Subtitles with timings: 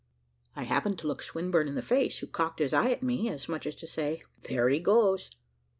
[0.55, 3.47] I happened to look Swinburne in the face, who cocked his eye at me, as
[3.47, 5.29] much as to say "There he goes."